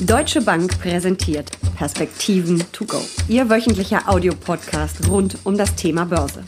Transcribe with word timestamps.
Deutsche 0.00 0.40
Bank 0.40 0.78
präsentiert 0.78 1.50
Perspektiven 1.76 2.62
to 2.70 2.84
go. 2.84 3.00
Ihr 3.26 3.50
wöchentlicher 3.50 4.08
Audiopodcast 4.08 5.08
rund 5.08 5.38
um 5.44 5.58
das 5.58 5.74
Thema 5.74 6.04
Börse. 6.04 6.44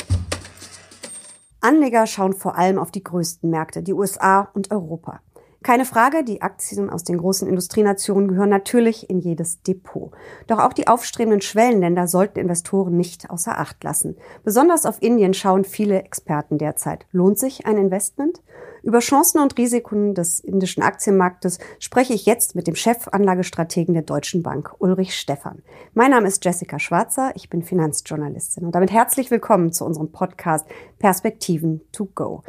Anleger 1.61 2.07
schauen 2.07 2.33
vor 2.33 2.57
allem 2.57 2.79
auf 2.79 2.93
die 2.93 3.03
größten 3.03 3.51
Märkte, 3.51 3.83
die 3.83 3.93
USA 3.93 4.49
und 4.55 4.71
Europa. 4.71 5.21
Keine 5.63 5.85
Frage, 5.85 6.25
die 6.25 6.41
Aktien 6.41 6.89
aus 6.89 7.05
den 7.05 7.19
großen 7.19 7.47
Industrienationen 7.47 8.29
gehören 8.29 8.49
natürlich 8.49 9.11
in 9.11 9.19
jedes 9.19 9.61
Depot. 9.63 10.11
Doch 10.47 10.59
auch 10.59 10.73
die 10.73 10.89
aufstrebenden 10.89 11.43
Schwellenländer 11.43 12.07
sollten 12.09 12.39
Investoren 12.39 12.97
nicht 12.97 13.29
außer 13.29 13.59
Acht 13.59 13.85
lassen. 13.85 14.17
Besonders 14.43 14.87
auf 14.87 15.03
Indien 15.03 15.35
schauen 15.35 15.65
viele 15.65 16.03
Experten 16.03 16.57
derzeit. 16.57 17.05
Lohnt 17.13 17.39
sich 17.39 17.67
ein 17.67 17.77
Investment? 17.77 18.41
Über 18.83 19.01
Chancen 19.01 19.41
und 19.41 19.59
Risiken 19.59 20.15
des 20.15 20.41
indischen 20.41 20.83
Aktienmarktes 20.83 21.59
spreche 21.79 22.15
ich 22.15 22.25
jetzt 22.25 22.55
mit 22.55 22.67
dem 22.67 22.75
Chefanlagestrategen 22.75 23.93
der 23.93 24.03
Deutschen 24.03 24.43
Bank, 24.43 24.75
Ulrich 24.79 25.15
Stephan. 25.15 25.63
Mein 25.93 26.13
Name 26.13 26.27
ist 26.27 26.43
Jessica 26.43 26.79
Schwarzer, 26.79 27.33
ich 27.35 27.51
bin 27.51 27.63
Finanzjournalistin 27.63 28.65
und 28.65 28.75
damit 28.75 28.91
herzlich 28.91 29.31
willkommen 29.31 29.73
zu 29.73 29.85
unserem 29.85 30.11
Podcast 30.11 30.67
Perspektiven 30.99 31.83
to 31.93 32.07
go. 32.15 32.43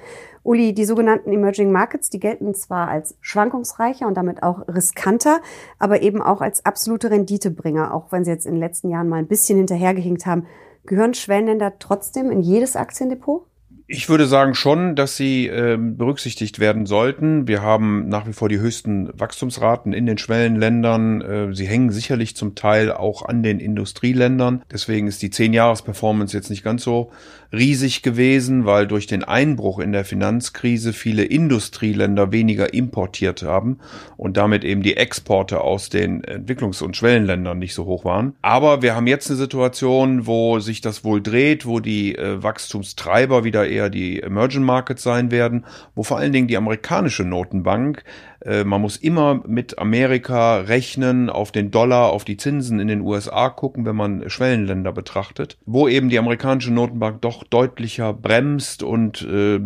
Uli, 0.44 0.73
die 0.73 0.86
sogenannten 0.86 1.31
Emerging 1.31 1.72
Markets, 1.72 2.09
die 2.09 2.20
gelten 2.20 2.54
zwar 2.55 2.88
als 2.88 3.16
schwankungsreicher 3.22 4.08
und 4.08 4.16
damit 4.16 4.41
auch 4.41 4.67
riskanter, 4.67 5.41
aber 5.77 6.02
eben 6.02 6.22
auch 6.22 6.41
als 6.41 6.66
absolute 6.66 7.12
Renditebringer, 7.12 7.94
auch 7.94 8.12
wenn 8.12 8.23
sie 8.23 8.31
jetzt 8.31 8.45
in 8.45 8.54
den 8.54 8.59
letzten 8.59 8.90
Jahren 8.90 9.09
mal 9.09 9.17
ein 9.17 9.27
bisschen 9.27 9.58
hinterhergehinkt 9.58 10.26
haben. 10.26 10.48
Gehören 10.86 11.14
Schwellenländer 11.14 11.77
trotzdem 11.77 12.31
in 12.31 12.41
jedes 12.41 12.76
Aktiendepot? 12.76 13.45
Ich 13.94 14.08
würde 14.08 14.26
sagen 14.26 14.55
schon, 14.55 14.95
dass 14.95 15.18
sie 15.18 15.48
äh, 15.48 15.77
berücksichtigt 15.77 16.59
werden 16.59 16.86
sollten. 16.86 17.50
Wir 17.50 17.62
haben 17.62 18.08
nach 18.08 18.26
wie 18.26 18.31
vor 18.31 18.48
die 18.48 18.58
höchsten 18.58 19.09
Wachstumsraten 19.20 19.91
in 19.91 20.05
den 20.05 20.17
Schwellenländern. 20.17 21.22
Äh, 21.22 21.54
sie 21.54 21.67
hängen 21.67 21.91
sicherlich 21.91 22.38
zum 22.38 22.55
Teil 22.55 22.94
auch 22.94 23.25
an 23.25 23.44
den 23.44 23.59
Industrieländern. 23.59 24.64
Deswegen 24.72 25.08
ist 25.08 25.22
die 25.22 25.30
10-Jahres-Performance 25.30 26.38
jetzt 26.38 26.50
nicht 26.50 26.64
ganz 26.64 26.86
so 26.86 27.12
riesig 27.53 28.02
gewesen, 28.02 28.66
weil 28.66 28.88
durch 28.88 29.08
den 29.08 29.23
Einbruch 29.23 29.80
in 29.80 29.92
der 29.92 30.06
Finanzkrise 30.06 30.94
viele 30.94 31.25
Industrieländer 31.25 32.31
weniger 32.31 32.73
importiert 32.73 33.44
haben 33.44 33.80
und 34.16 34.38
damit 34.38 34.64
eben 34.64 34.84
die 34.84 34.95
Exporte 34.95 35.59
aus 35.59 35.89
den 35.89 36.23
Entwicklungs- 36.23 36.81
und 36.81 36.95
Schwellenländern 36.95 37.59
nicht 37.59 37.73
so 37.73 37.86
hoch 37.86 38.06
waren. 38.06 38.36
Aber 38.42 38.81
wir 38.81 38.95
haben 38.95 39.08
jetzt 39.08 39.30
eine 39.30 39.38
Situation, 39.38 40.28
wo 40.28 40.59
sich 40.59 40.80
das 40.80 41.03
wohl 41.03 41.22
dreht, 41.22 41.66
wo 41.66 41.81
die 41.81 42.16
äh, 42.16 42.42
Wachstumstreiber 42.42 43.44
wieder 43.44 43.67
eher 43.67 43.81
die 43.90 44.22
Emerging 44.22 44.64
Markets 44.64 45.04
sein 45.04 45.32
werden, 45.32 45.66
wo 45.96 46.04
vor 46.04 46.18
allen 46.18 46.32
Dingen 46.32 46.48
die 46.48 46.58
amerikanische 46.58 47.24
Notenbank 47.24 48.04
äh, 48.46 48.64
man 48.64 48.82
muss 48.82 48.98
immer 48.98 49.42
mit 49.48 49.78
Amerika 49.78 50.58
rechnen, 50.62 51.30
auf 51.30 51.52
den 51.52 51.72
Dollar, 51.72 52.12
auf 52.12 52.26
die 52.26 52.38
Zinsen 52.38 52.80
in 52.80 52.88
den 52.88 53.02
USA 53.02 53.50
gucken, 53.50 53.86
wenn 53.86 53.96
man 53.96 54.30
Schwellenländer 54.30 54.92
betrachtet, 54.92 55.58
wo 55.66 55.88
eben 55.88 56.09
die 56.09 56.20
amerikanische 56.20 56.74
Notenbank 56.74 57.22
doch 57.22 57.44
deutlicher 57.44 58.14
bremst 58.14 58.84
und 58.84 59.22
äh, 59.22 59.59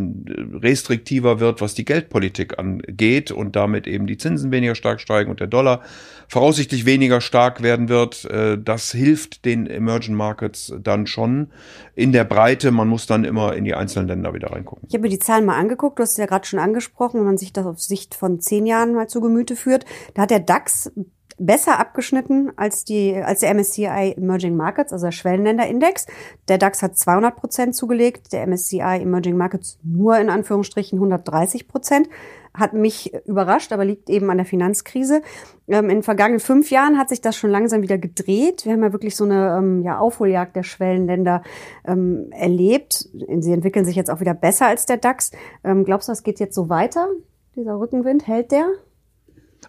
restriktiver 0.61 1.39
wird, 1.39 1.61
was 1.61 1.73
die 1.73 1.85
Geldpolitik 1.85 2.59
angeht 2.59 3.31
und 3.31 3.55
damit 3.55 3.87
eben 3.87 4.07
die 4.07 4.17
Zinsen 4.17 4.51
weniger 4.51 4.75
stark 4.75 4.99
steigen 4.99 5.31
und 5.31 5.39
der 5.39 5.47
Dollar 5.47 5.81
voraussichtlich 6.27 6.85
weniger 6.85 7.21
stark 7.21 7.61
werden 7.61 7.89
wird. 7.89 8.25
Äh, 8.25 8.57
das 8.57 8.91
hilft 8.91 9.45
den 9.45 9.67
Emerging 9.67 10.15
Markets 10.15 10.73
dann 10.81 11.07
schon 11.07 11.51
in 11.95 12.11
der 12.11 12.23
Breite. 12.23 12.71
Man 12.71 12.87
muss 12.87 13.05
dann 13.05 13.23
immer 13.23 13.55
in 13.55 13.65
die 13.65 13.75
einzelnen 13.75 14.07
Länder 14.07 14.33
wieder 14.33 14.51
reingucken. 14.51 14.87
Ich 14.87 14.93
habe 14.93 15.03
mir 15.03 15.09
die 15.09 15.19
Zahlen 15.19 15.45
mal 15.45 15.57
angeguckt. 15.57 15.99
Du 15.99 16.03
hast 16.03 16.11
es 16.11 16.17
ja 16.17 16.25
gerade 16.25 16.45
schon 16.45 16.59
angesprochen. 16.59 17.19
Wenn 17.19 17.27
man 17.27 17.37
sich 17.37 17.53
das 17.53 17.65
auf 17.65 17.79
Sicht 17.79 18.15
von 18.15 18.39
zehn 18.39 18.65
Jahren 18.65 18.93
mal 18.93 19.07
zu 19.07 19.21
Gemüte 19.21 19.55
führt, 19.55 19.85
da 20.13 20.23
hat 20.23 20.31
der 20.31 20.39
DAX 20.39 20.91
besser 21.37 21.79
abgeschnitten 21.79 22.51
als 22.55 22.85
die 22.85 23.15
als 23.15 23.41
der 23.41 23.53
MSCI 23.53 24.13
Emerging 24.17 24.55
Markets, 24.55 24.93
also 24.93 25.07
der 25.07 25.11
Schwellenländerindex. 25.11 26.07
Der 26.47 26.57
DAX 26.57 26.81
hat 26.81 26.97
200 26.97 27.35
Prozent 27.35 27.75
zugelegt, 27.75 28.31
der 28.31 28.47
MSCI 28.47 29.01
Emerging 29.01 29.35
Markets 29.35 29.77
nur 29.83 30.17
in 30.17 30.29
Anführungsstrichen 30.29 30.97
130 30.97 31.67
Prozent 31.67 32.07
hat 32.57 32.73
mich 32.73 33.13
überrascht, 33.25 33.71
aber 33.71 33.85
liegt 33.85 34.09
eben 34.09 34.29
an 34.29 34.37
der 34.37 34.45
Finanzkrise. 34.45 35.21
Ähm, 35.67 35.85
in 35.85 35.97
den 35.97 36.03
vergangenen 36.03 36.39
fünf 36.39 36.71
Jahren 36.71 36.97
hat 36.97 37.09
sich 37.09 37.21
das 37.21 37.35
schon 37.35 37.49
langsam 37.49 37.81
wieder 37.81 37.97
gedreht. 37.97 38.65
Wir 38.65 38.73
haben 38.73 38.83
ja 38.83 38.93
wirklich 38.93 39.15
so 39.15 39.25
eine 39.25 39.57
ähm, 39.57 39.83
ja, 39.83 39.99
Aufholjagd 39.99 40.55
der 40.55 40.63
Schwellenländer 40.63 41.43
ähm, 41.85 42.27
erlebt. 42.31 43.07
Sie 43.39 43.51
entwickeln 43.51 43.85
sich 43.85 43.95
jetzt 43.95 44.09
auch 44.09 44.19
wieder 44.19 44.33
besser 44.33 44.67
als 44.67 44.85
der 44.85 44.97
DAX. 44.97 45.31
Ähm, 45.63 45.85
glaubst 45.85 46.07
du, 46.07 46.11
das 46.11 46.23
geht 46.23 46.39
jetzt 46.39 46.55
so 46.55 46.69
weiter? 46.69 47.07
Dieser 47.55 47.79
Rückenwind, 47.79 48.27
hält 48.27 48.51
der? 48.51 48.67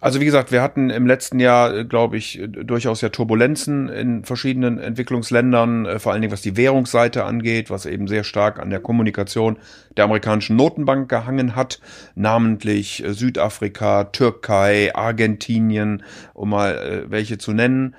Also 0.00 0.20
wie 0.20 0.24
gesagt, 0.24 0.52
wir 0.52 0.62
hatten 0.62 0.90
im 0.90 1.06
letzten 1.06 1.40
Jahr, 1.40 1.74
äh, 1.74 1.84
glaube 1.84 2.16
ich, 2.16 2.40
äh, 2.40 2.48
durchaus 2.48 3.00
ja 3.00 3.08
Turbulenzen 3.08 3.88
in 3.88 4.24
verschiedenen 4.24 4.78
Entwicklungsländern, 4.78 5.86
äh, 5.86 5.98
vor 5.98 6.12
allen 6.12 6.22
Dingen 6.22 6.32
was 6.32 6.42
die 6.42 6.56
Währungsseite 6.56 7.24
angeht, 7.24 7.70
was 7.70 7.86
eben 7.86 8.06
sehr 8.06 8.24
stark 8.24 8.58
an 8.58 8.70
der 8.70 8.80
Kommunikation 8.80 9.58
der 9.96 10.04
amerikanischen 10.04 10.56
Notenbank 10.56 11.08
gehangen 11.08 11.56
hat, 11.56 11.80
namentlich 12.14 13.02
Südafrika, 13.06 14.04
Türkei, 14.04 14.94
Argentinien, 14.94 16.02
um 16.34 16.50
mal 16.50 17.06
welche 17.08 17.38
zu 17.38 17.52
nennen. 17.52 17.94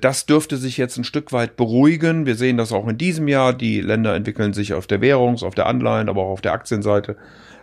Das 0.00 0.26
dürfte 0.26 0.56
sich 0.56 0.76
jetzt 0.76 0.96
ein 0.96 1.04
Stück 1.04 1.32
weit 1.32 1.56
beruhigen. 1.56 2.26
Wir 2.26 2.34
sehen 2.34 2.56
das 2.56 2.72
auch 2.72 2.88
in 2.88 2.98
diesem 2.98 3.28
Jahr. 3.28 3.52
Die 3.52 3.80
Länder 3.80 4.16
entwickeln 4.16 4.52
sich 4.52 4.74
auf 4.74 4.88
der 4.88 5.00
Währungs-, 5.00 5.44
auf 5.44 5.54
der 5.54 5.66
Anleihen, 5.66 6.08
aber 6.08 6.22
auch 6.22 6.30
auf 6.30 6.40
der 6.40 6.52
Aktienseite 6.52 7.16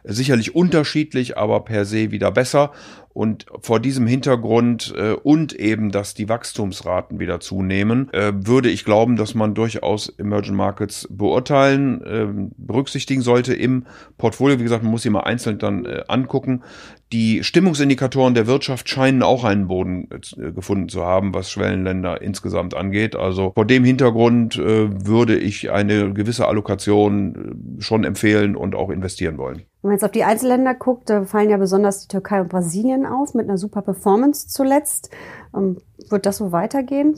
sicherlich 0.08 0.56
unterschiedlich, 0.56 1.38
aber 1.38 1.62
per 1.62 1.86
se 1.86 2.12
wieder 2.12 2.32
besser. 2.32 2.72
Und 3.14 3.46
vor 3.62 3.80
diesem 3.80 4.08
Hintergrund 4.08 4.94
äh, 4.98 5.14
und 5.14 5.54
eben, 5.54 5.92
dass 5.92 6.16
die 6.16 6.28
Wachstumsraten 6.28 7.18
wieder 7.18 7.40
zunehmen, 7.40 8.12
äh, 8.14 8.34
würde 8.36 8.70
ich 8.70 8.84
glauben, 8.84 9.16
dass 9.16 9.36
man 9.36 9.54
durchaus 9.54 10.10
Emerging 10.10 10.56
Markets 10.56 11.08
beurteilen, 11.10 12.02
äh, 12.02 12.28
berücksichtigen 12.58 13.22
sollte 13.22 13.58
im 13.66 13.86
Portfolio. 14.18 14.60
Wie 14.60 14.64
gesagt, 14.64 14.84
man 14.84 14.92
muss 14.92 15.02
sie 15.02 15.10
mal 15.10 15.22
einzeln 15.22 15.60
dann 15.60 15.86
äh, 15.86 16.04
angucken. 16.08 16.64
Die 17.12 17.44
Stimmungsindikatoren 17.44 18.34
der 18.34 18.48
Wirtschaft 18.48 18.90
scheinen 18.90 19.22
auch 19.22 19.44
einen 19.44 19.68
Boden 19.68 20.08
äh, 20.12 20.52
gefunden 20.52 20.90
zu 20.90 21.04
haben, 21.04 21.34
was 21.34 21.52
Schwellenländer 21.52 22.22
insgesamt 22.22 22.74
angeht. 22.74 23.16
Also 23.16 23.52
vor 23.54 23.66
dem 23.66 23.84
Hintergrund 23.84 24.58
äh, 24.58 25.08
würde 25.08 25.38
ich 25.38 25.72
eine 25.72 26.14
gewisse 26.14 26.48
Allokation 26.48 27.78
äh, 27.80 27.82
schon 27.82 28.04
empfehlen 28.04 28.56
und 28.56 28.76
auch 28.76 28.90
investieren 28.90 29.38
wollen. 29.38 29.64
Wenn 29.82 29.90
man 29.90 29.92
jetzt 29.94 30.04
auf 30.04 30.12
die 30.12 30.24
Einzelländer 30.24 30.74
guckt, 30.74 31.10
da 31.10 31.26
fallen 31.26 31.50
ja 31.50 31.58
besonders 31.58 32.02
die 32.02 32.08
Türkei 32.08 32.42
und 32.42 32.50
Brasilien 32.50 33.06
auf 33.06 33.36
mit 33.36 33.48
einer 33.48 33.58
super 33.58 33.82
Performance 33.82 34.48
zuletzt. 34.48 35.12
Ähm, 35.56 35.78
wird 36.10 36.26
das 36.26 36.38
so 36.38 36.52
weitergehen? 36.52 37.16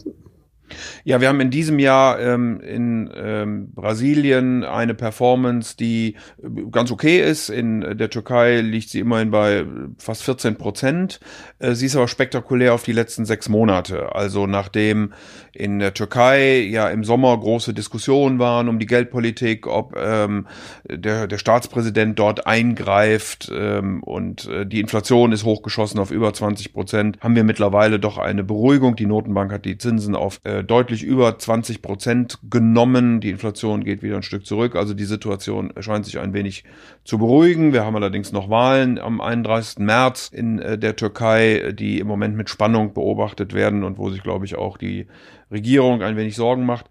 Ja, 1.03 1.21
wir 1.21 1.27
haben 1.27 1.39
in 1.39 1.49
diesem 1.49 1.79
Jahr 1.79 2.19
ähm, 2.19 2.59
in 2.61 3.09
ähm, 3.15 3.71
Brasilien 3.73 4.63
eine 4.63 4.93
Performance, 4.93 5.75
die 5.77 6.15
äh, 6.41 6.47
ganz 6.71 6.91
okay 6.91 7.21
ist. 7.21 7.49
In 7.49 7.81
der 7.97 8.09
Türkei 8.09 8.61
liegt 8.61 8.89
sie 8.89 8.99
immerhin 8.99 9.31
bei 9.31 9.65
fast 9.97 10.23
14 10.23 10.57
Prozent. 10.57 11.19
Äh, 11.59 11.73
sie 11.73 11.85
ist 11.87 11.95
aber 11.95 12.07
spektakulär 12.07 12.73
auf 12.73 12.83
die 12.83 12.91
letzten 12.91 13.25
sechs 13.25 13.49
Monate. 13.49 14.15
Also 14.15 14.47
nachdem 14.47 15.13
in 15.53 15.79
der 15.79 15.93
Türkei 15.93 16.59
ja 16.61 16.89
im 16.89 17.03
Sommer 17.03 17.37
große 17.37 17.73
Diskussionen 17.73 18.39
waren 18.39 18.69
um 18.69 18.79
die 18.79 18.85
Geldpolitik, 18.85 19.67
ob 19.67 19.95
ähm, 19.97 20.47
der, 20.89 21.27
der 21.27 21.37
Staatspräsident 21.37 22.19
dort 22.19 22.45
eingreift 22.45 23.51
ähm, 23.53 24.03
und 24.03 24.47
äh, 24.47 24.65
die 24.65 24.79
Inflation 24.79 25.31
ist 25.31 25.43
hochgeschossen 25.43 25.99
auf 25.99 26.11
über 26.11 26.33
20 26.33 26.73
Prozent, 26.73 27.19
haben 27.21 27.35
wir 27.35 27.43
mittlerweile 27.43 27.99
doch 27.99 28.17
eine 28.17 28.43
Beruhigung. 28.43 28.95
Die 28.95 29.05
Notenbank 29.05 29.51
hat 29.51 29.65
die 29.65 29.77
Zinsen 29.77 30.15
auf 30.15 30.39
äh, 30.43 30.56
deutlich 30.63 31.03
über 31.03 31.37
20 31.37 31.81
Prozent 31.81 32.39
genommen. 32.49 33.19
Die 33.19 33.29
Inflation 33.29 33.83
geht 33.83 34.01
wieder 34.03 34.15
ein 34.15 34.23
Stück 34.23 34.45
zurück. 34.45 34.75
Also 34.75 34.93
die 34.93 35.05
Situation 35.05 35.73
scheint 35.79 36.05
sich 36.05 36.19
ein 36.19 36.33
wenig 36.33 36.63
zu 37.03 37.17
beruhigen. 37.17 37.73
Wir 37.73 37.85
haben 37.85 37.95
allerdings 37.95 38.31
noch 38.31 38.49
Wahlen 38.49 38.99
am 38.99 39.21
31. 39.21 39.79
März 39.79 40.29
in 40.33 40.59
äh, 40.59 40.77
der 40.77 40.95
Türkei, 40.95 41.73
die 41.77 41.99
im 41.99 42.07
Moment 42.07 42.35
mit 42.35 42.49
Spannung 42.49 42.93
beobachtet 42.93 43.53
werden 43.53 43.83
und 43.83 43.97
wo 43.97 44.09
sich, 44.09 44.23
glaube 44.23 44.45
ich, 44.45 44.55
auch 44.55 44.77
die 44.77 45.07
Regierung 45.51 46.01
ein 46.01 46.17
wenig 46.17 46.35
Sorgen 46.35 46.65
macht. 46.65 46.85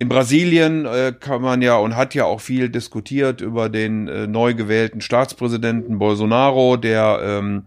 In 0.00 0.08
Brasilien 0.08 0.86
äh, 0.86 1.12
kann 1.18 1.42
man 1.42 1.60
ja 1.60 1.76
und 1.76 1.96
hat 1.96 2.14
ja 2.14 2.24
auch 2.24 2.40
viel 2.40 2.68
diskutiert 2.68 3.40
über 3.40 3.68
den 3.68 4.06
äh, 4.06 4.28
neu 4.28 4.54
gewählten 4.54 5.00
Staatspräsidenten 5.00 5.98
Bolsonaro, 5.98 6.76
der 6.76 7.18
ähm, 7.22 7.64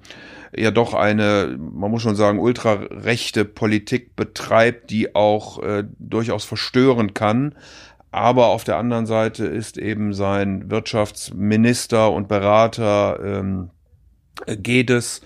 ja 0.56 0.72
doch 0.72 0.94
eine, 0.94 1.58
man 1.58 1.92
muss 1.92 2.02
schon 2.02 2.16
sagen, 2.16 2.40
ultrarechte 2.40 3.46
Politik 3.46 4.16
betreibt, 4.16 4.90
die 4.90 5.16
auch 5.16 5.62
äh, 5.64 5.84
durchaus 6.00 6.46
verstören 6.46 7.14
kann. 7.14 7.56
Aber 8.12 8.48
auf 8.48 8.64
der 8.66 8.78
anderen 8.78 9.06
Seite 9.06 9.46
ist 9.46 9.78
eben 9.78 10.14
sein 10.14 10.70
Wirtschaftsminister 10.70 12.12
und 12.12 12.28
Berater 12.28 13.20
ähm, 13.24 13.70
Gedes 14.46 15.22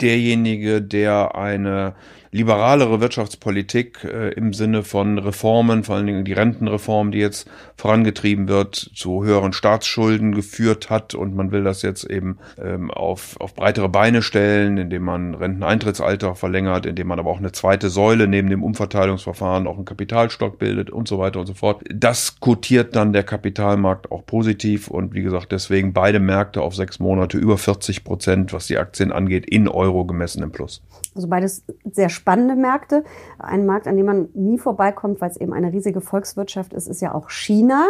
derjenige, 0.00 0.82
der 0.82 1.36
eine 1.36 1.94
liberalere 2.34 3.00
Wirtschaftspolitik 3.00 4.02
äh, 4.02 4.30
im 4.30 4.54
Sinne 4.54 4.82
von 4.82 5.18
Reformen, 5.18 5.84
vor 5.84 5.94
allen 5.94 6.06
Dingen 6.08 6.24
die 6.24 6.32
Rentenreform, 6.32 7.12
die 7.12 7.18
jetzt 7.18 7.48
vorangetrieben 7.76 8.48
wird, 8.48 8.74
zu 8.74 9.22
höheren 9.22 9.52
Staatsschulden 9.52 10.34
geführt 10.34 10.90
hat 10.90 11.14
und 11.14 11.36
man 11.36 11.52
will 11.52 11.62
das 11.62 11.82
jetzt 11.82 12.02
eben 12.02 12.38
ähm, 12.60 12.90
auf, 12.90 13.40
auf 13.40 13.54
breitere 13.54 13.88
Beine 13.88 14.20
stellen, 14.20 14.78
indem 14.78 15.04
man 15.04 15.36
Renteneintrittsalter 15.36 16.34
verlängert, 16.34 16.86
indem 16.86 17.06
man 17.06 17.20
aber 17.20 17.30
auch 17.30 17.38
eine 17.38 17.52
zweite 17.52 17.88
Säule 17.88 18.26
neben 18.26 18.50
dem 18.50 18.64
Umverteilungsverfahren 18.64 19.68
auch 19.68 19.76
einen 19.76 19.84
Kapitalstock 19.84 20.58
bildet 20.58 20.90
und 20.90 21.06
so 21.06 21.20
weiter 21.20 21.38
und 21.38 21.46
so 21.46 21.54
fort. 21.54 21.84
Das 21.94 22.40
kotiert 22.40 22.96
dann 22.96 23.12
der 23.12 23.22
Kapitalmarkt 23.22 24.10
auch 24.10 24.26
positiv 24.26 24.88
und 24.88 25.14
wie 25.14 25.22
gesagt, 25.22 25.52
deswegen 25.52 25.92
beide 25.92 26.18
Märkte 26.18 26.62
auf 26.62 26.74
sechs 26.74 26.98
Monate 26.98 27.38
über 27.38 27.58
40 27.58 28.02
Prozent, 28.02 28.52
was 28.52 28.66
die 28.66 28.78
Aktien 28.78 29.12
angeht, 29.12 29.46
in 29.46 29.68
Euro 29.68 30.04
gemessen 30.04 30.42
im 30.42 30.50
Plus. 30.50 30.82
Also 31.14 31.28
beides 31.28 31.64
sehr 31.90 32.08
spannende 32.08 32.56
Märkte. 32.56 33.04
Ein 33.38 33.66
Markt, 33.66 33.86
an 33.86 33.96
dem 33.96 34.06
man 34.06 34.28
nie 34.34 34.58
vorbeikommt, 34.58 35.20
weil 35.20 35.30
es 35.30 35.36
eben 35.36 35.52
eine 35.52 35.72
riesige 35.72 36.00
Volkswirtschaft 36.00 36.72
ist, 36.74 36.88
ist 36.88 37.00
ja 37.00 37.14
auch 37.14 37.30
China. 37.30 37.86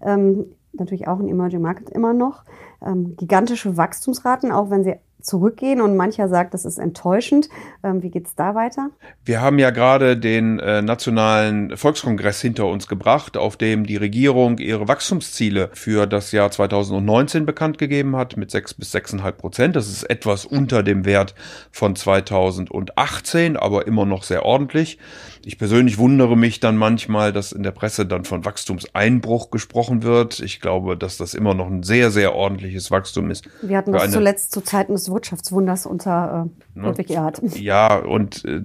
Ähm, 0.00 0.46
natürlich 0.72 1.06
auch 1.06 1.18
ein 1.18 1.28
Emerging 1.28 1.60
Market 1.60 1.90
immer 1.90 2.14
noch. 2.14 2.44
Ähm, 2.84 3.14
gigantische 3.16 3.76
Wachstumsraten, 3.76 4.52
auch 4.52 4.70
wenn 4.70 4.84
sie 4.84 4.96
zurückgehen 5.22 5.80
und 5.80 5.96
mancher 5.96 6.28
sagt, 6.28 6.54
das 6.54 6.64
ist 6.64 6.78
enttäuschend. 6.78 7.48
Ähm, 7.82 8.02
wie 8.02 8.10
geht's 8.10 8.34
da 8.34 8.54
weiter? 8.54 8.90
Wir 9.24 9.40
haben 9.40 9.58
ja 9.58 9.70
gerade 9.70 10.16
den 10.16 10.58
äh, 10.58 10.82
nationalen 10.82 11.76
Volkskongress 11.76 12.40
hinter 12.40 12.66
uns 12.66 12.88
gebracht, 12.88 13.36
auf 13.36 13.56
dem 13.56 13.86
die 13.86 13.96
Regierung 13.96 14.58
ihre 14.58 14.88
Wachstumsziele 14.88 15.70
für 15.72 16.06
das 16.06 16.32
Jahr 16.32 16.50
2019 16.50 17.46
bekannt 17.46 17.78
gegeben 17.78 18.16
hat 18.16 18.36
mit 18.36 18.50
sechs 18.50 18.74
bis 18.74 18.92
sechseinhalb 18.92 19.38
Prozent. 19.38 19.76
Das 19.76 19.88
ist 19.88 20.04
etwas 20.04 20.44
unter 20.44 20.82
dem 20.82 21.04
Wert 21.04 21.34
von 21.70 21.96
2018, 21.96 23.56
aber 23.56 23.86
immer 23.86 24.06
noch 24.06 24.22
sehr 24.22 24.44
ordentlich. 24.44 24.98
Ich 25.44 25.58
persönlich 25.58 25.98
wundere 25.98 26.36
mich 26.36 26.60
dann 26.60 26.76
manchmal, 26.76 27.32
dass 27.32 27.52
in 27.52 27.62
der 27.62 27.72
Presse 27.72 28.06
dann 28.06 28.24
von 28.24 28.44
Wachstumseinbruch 28.44 29.50
gesprochen 29.50 30.02
wird. 30.02 30.40
Ich 30.40 30.60
glaube, 30.60 30.96
dass 30.96 31.16
das 31.16 31.34
immer 31.34 31.54
noch 31.54 31.66
ein 31.66 31.82
sehr, 31.82 32.10
sehr 32.10 32.34
ordentliches 32.34 32.90
Wachstum 32.90 33.30
ist. 33.30 33.48
Wir 33.60 33.76
hatten 33.76 33.92
das 33.92 34.10
zuletzt 34.10 34.52
zu 34.52 34.60
Zeiten 34.60 34.92
des 34.92 35.10
Wirtschaftswunders 35.10 35.86
unter 35.86 36.48
äh, 36.76 36.78
ne? 36.78 36.86
Ludwig 36.86 37.10
Erhard. 37.10 37.40
Ja, 37.56 37.96
und 37.96 38.44
äh, 38.44 38.62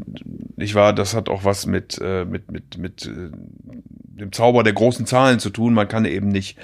ich 0.57 0.75
war, 0.75 0.93
das 0.93 1.15
hat 1.15 1.29
auch 1.29 1.43
was 1.43 1.65
mit, 1.65 1.99
äh, 2.01 2.25
mit, 2.25 2.51
mit, 2.51 2.77
mit 2.77 3.05
äh, 3.05 3.29
dem 4.17 4.31
Zauber 4.31 4.63
der 4.63 4.73
großen 4.73 5.05
Zahlen 5.05 5.39
zu 5.39 5.49
tun. 5.49 5.73
Man 5.73 5.87
kann 5.87 6.05
eben 6.05 6.27
nicht 6.27 6.57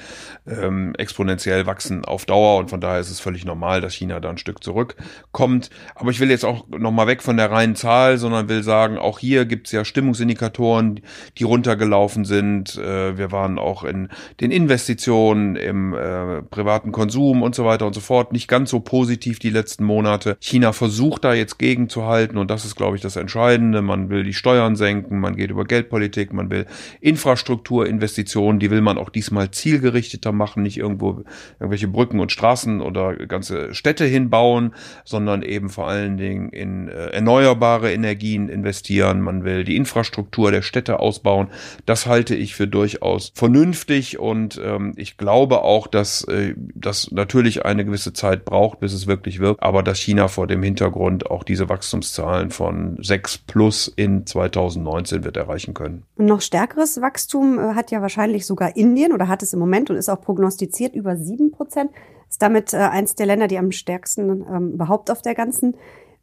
ähm, 0.45 0.94
exponentiell 0.97 1.65
wachsen 1.65 2.03
auf 2.03 2.25
Dauer 2.25 2.57
und 2.57 2.69
von 2.69 2.81
daher 2.81 3.00
ist 3.00 3.09
es 3.09 3.19
völlig 3.19 3.45
normal, 3.45 3.81
dass 3.81 3.94
China 3.94 4.19
da 4.19 4.29
ein 4.29 4.38
Stück 4.38 4.63
zurückkommt. 4.63 5.69
Aber 5.95 6.11
ich 6.11 6.19
will 6.19 6.29
jetzt 6.29 6.44
auch 6.44 6.67
nochmal 6.67 7.07
weg 7.07 7.21
von 7.21 7.38
der 7.38 7.51
reinen 7.51 7.75
Zahl, 7.75 8.17
sondern 8.17 8.50
will 8.50 8.63
sagen, 8.63 8.97
auch 8.97 9.19
hier 9.19 9.45
gibt's 9.45 9.71
ja 9.71 9.85
Stimmungsindikatoren, 9.85 11.01
die 11.38 11.44
runtergelaufen 11.44 12.25
sind. 12.25 12.77
Äh, 12.77 13.17
wir 13.17 13.31
waren 13.31 13.57
auch 13.57 13.83
in 13.83 14.09
den 14.41 14.51
Investitionen, 14.51 15.55
im 15.55 15.94
äh, 15.94 16.41
privaten 16.41 16.91
Konsum 16.91 17.41
und 17.41 17.55
so 17.55 17.65
weiter 17.65 17.88
und 17.88 17.94
so 17.94 18.01
fort 18.01 18.33
nicht 18.33 18.47
ganz 18.47 18.69
so 18.69 18.79
positiv 18.79 19.39
die 19.39 19.50
letzten 19.50 19.85
Monate. 19.85 20.38
China 20.41 20.73
versucht 20.73 21.23
da 21.23 21.33
jetzt 21.33 21.57
gegenzuhalten 21.57 22.38
und 22.38 22.51
das 22.51 22.65
ist, 22.65 22.75
glaube 22.75 22.97
ich, 22.97 23.01
das 23.01 23.15
Entscheidende. 23.15 23.81
Man 23.81 24.09
will 24.09 24.23
die 24.23 24.33
Steuern 24.33 24.75
senken, 24.75 25.19
man 25.19 25.35
geht 25.35 25.51
über 25.51 25.63
Geldpolitik, 25.63 26.33
man 26.33 26.50
will 26.50 26.65
Infrastruktur 27.00 27.42
Infrastrukturinvestitionen, 27.43 28.59
die 28.59 28.71
will 28.71 28.81
man 28.81 28.97
auch 28.97 29.09
diesmal 29.09 29.51
zielgerichteter 29.51 30.31
machen, 30.31 30.63
nicht 30.63 30.77
irgendwo 30.77 31.23
irgendwelche 31.59 31.87
Brücken 31.87 32.19
und 32.19 32.31
Straßen 32.31 32.81
oder 32.81 33.15
ganze 33.15 33.73
Städte 33.73 34.05
hinbauen, 34.05 34.73
sondern 35.03 35.41
eben 35.41 35.69
vor 35.69 35.87
allen 35.87 36.17
Dingen 36.17 36.49
in 36.49 36.87
äh, 36.87 37.07
erneuerbare 37.07 37.91
Energien 37.91 38.47
investieren. 38.47 39.21
Man 39.21 39.43
will 39.43 39.63
die 39.63 39.75
Infrastruktur 39.75 40.51
der 40.51 40.61
Städte 40.61 40.99
ausbauen. 40.99 41.49
Das 41.85 42.05
halte 42.05 42.35
ich 42.35 42.55
für 42.55 42.67
durchaus 42.67 43.31
vernünftig 43.35 44.19
und 44.19 44.59
ähm, 44.63 44.93
ich 44.95 45.17
glaube 45.17 45.63
auch, 45.63 45.87
dass 45.87 46.23
äh, 46.25 46.55
das 46.75 47.11
natürlich 47.11 47.65
eine 47.65 47.83
gewisse 47.83 48.13
Zeit 48.13 48.45
braucht, 48.45 48.79
bis 48.79 48.93
es 48.93 49.07
wirklich 49.07 49.39
wirkt, 49.39 49.61
aber 49.61 49.83
dass 49.83 49.99
China 49.99 50.27
vor 50.27 50.47
dem 50.47 50.63
Hintergrund 50.63 51.29
auch 51.29 51.43
diese 51.43 51.67
Wachstumszahlen 51.67 52.51
von 52.51 52.97
6 53.01 53.39
plus 53.39 53.87
in 53.87 54.25
2019 54.25 55.23
wird 55.23 55.35
erreichen 55.37 55.73
können. 55.73 56.03
Und 56.15 56.27
noch 56.27 56.41
stärkeres 56.41 57.01
Wachstum 57.01 57.32
Wachstum 57.33 57.59
äh, 57.59 57.75
hat 57.75 57.91
ja 57.91 58.01
wahrscheinlich 58.01 58.45
sogar 58.45 58.75
Indien 58.75 59.13
oder 59.13 59.27
hat 59.27 59.44
es 59.44 59.53
im 59.53 59.59
Moment 59.59 59.89
und 59.89 59.97
ist 59.97 60.09
auch 60.09 60.21
prognostiziert 60.21 60.95
über 60.95 61.18
sieben 61.18 61.51
Prozent. 61.51 61.91
Ist 62.30 62.41
damit 62.41 62.74
äh, 62.74 62.77
eins 62.77 63.15
der 63.15 63.25
Länder, 63.25 63.47
die 63.47 63.57
am 63.57 63.71
stärksten 63.71 64.45
ähm, 64.50 64.74
überhaupt 64.74 65.09
auf 65.12 65.21
der 65.21 65.35
ganzen 65.35 65.75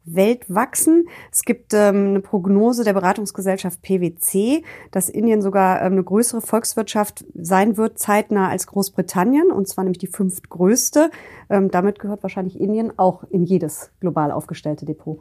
Welt 0.03 0.45
wachsen. 0.47 1.07
Es 1.31 1.43
gibt 1.43 1.73
ähm, 1.73 2.07
eine 2.07 2.21
Prognose 2.21 2.83
der 2.83 2.93
Beratungsgesellschaft 2.93 3.81
PwC, 3.83 4.63
dass 4.89 5.09
Indien 5.09 5.41
sogar 5.43 5.81
ähm, 5.81 5.93
eine 5.93 6.03
größere 6.03 6.41
Volkswirtschaft 6.41 7.23
sein 7.35 7.77
wird, 7.77 7.99
zeitnah 7.99 8.49
als 8.49 8.65
Großbritannien, 8.67 9.51
und 9.51 9.67
zwar 9.67 9.83
nämlich 9.83 9.99
die 9.99 10.07
fünftgrößte. 10.07 11.11
Damit 11.49 11.99
gehört 11.99 12.23
wahrscheinlich 12.23 12.61
Indien 12.61 12.97
auch 12.97 13.25
in 13.29 13.43
jedes 13.43 13.91
global 13.99 14.31
aufgestellte 14.31 14.85
Depot. 14.85 15.19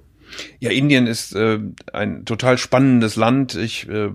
Ja, 0.59 0.71
Indien 0.71 1.07
ist 1.07 1.35
äh, 1.35 1.59
ein 1.93 2.25
total 2.25 2.59
spannendes 2.59 3.17
Land. 3.17 3.55
Ich 3.55 3.89
äh, 3.89 4.11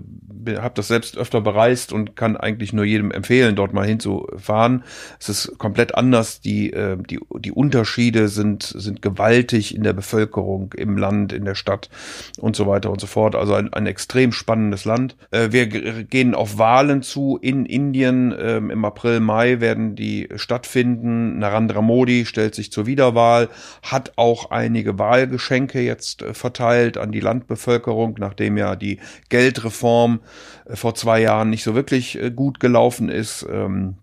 habe 0.56 0.74
das 0.74 0.88
selbst 0.88 1.16
öfter 1.18 1.40
bereist 1.40 1.92
und 1.92 2.16
kann 2.16 2.36
eigentlich 2.36 2.72
nur 2.72 2.84
jedem 2.84 3.10
empfehlen, 3.10 3.56
dort 3.56 3.72
mal 3.72 3.86
hinzufahren. 3.86 4.84
Es 5.18 5.28
ist 5.28 5.58
komplett 5.58 5.94
anders. 5.94 6.40
Die, 6.40 6.72
äh, 6.72 6.96
die, 6.98 7.18
die 7.38 7.52
Unterschiede 7.52 8.28
sind, 8.28 8.62
sind 8.62 9.02
gewaltig 9.02 9.74
in 9.74 9.82
der 9.82 9.92
Bevölkerung, 9.92 10.72
im 10.76 10.96
Land, 10.96 11.32
in 11.32 11.44
der 11.44 11.54
Stadt 11.54 11.90
und 12.38 12.56
so 12.56 12.66
weiter 12.66 12.90
und 12.90 13.00
so 13.00 13.06
fort. 13.06 13.34
Also 13.34 13.54
ein, 13.54 13.72
ein 13.72 13.86
extrem 13.86 14.32
spannendes 14.32 14.84
Land. 14.84 15.16
Äh, 15.30 15.48
wir 15.50 15.66
gehen 15.66 16.34
auf 16.34 16.58
Wahlen 16.58 17.02
zu 17.02 17.38
in 17.40 17.66
Indien. 17.66 18.32
Äh, 18.32 18.56
Im 18.56 18.84
April, 18.84 19.20
Mai 19.20 19.60
werden 19.60 19.96
die 19.96 20.28
stattfinden. 20.36 21.38
Narendra 21.38 21.82
Modi 21.82 22.24
stellt 22.24 22.54
sich 22.54 22.72
zur 22.72 22.86
Wiederwahl, 22.86 23.48
hat 23.82 24.12
auch 24.16 24.50
einige 24.50 24.98
Wahlgeschenke 24.98 25.80
jetzt 25.80 25.95
jetzt 25.96 26.22
äh, 26.22 26.34
verteilt 26.34 26.98
an 26.98 27.10
die 27.10 27.20
Landbevölkerung, 27.20 28.16
nachdem 28.18 28.58
ja 28.58 28.76
die 28.76 29.00
Geldreform 29.30 30.20
äh, 30.66 30.76
vor 30.76 30.94
zwei 30.94 31.20
Jahren 31.20 31.50
nicht 31.50 31.64
so 31.64 31.74
wirklich 31.74 32.20
äh, 32.20 32.30
gut 32.30 32.60
gelaufen 32.60 33.08
ist. 33.08 33.46
Ähm, 33.50 33.96